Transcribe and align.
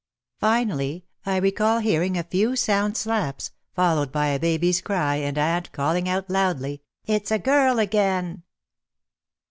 Finally, 0.39 1.05
I 1.27 1.37
recall 1.37 1.77
hearing 1.77 2.17
a 2.17 2.23
few 2.23 2.55
sound 2.55 2.97
slaps, 2.97 3.51
fol 3.75 3.97
lowed 3.97 4.11
by 4.11 4.29
a 4.29 4.39
baby's 4.39 4.81
cry 4.81 5.17
and 5.17 5.37
aunt 5.37 5.71
calling 5.73 6.09
out 6.09 6.27
loudly, 6.27 6.81
"It's 7.05 7.29
a 7.29 7.37
girl 7.37 7.77
again." 7.77 8.41